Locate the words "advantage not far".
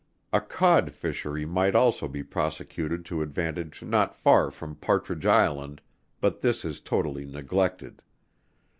3.21-4.49